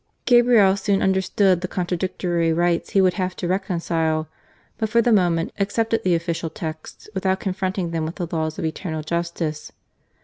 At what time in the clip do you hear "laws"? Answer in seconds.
8.35-8.57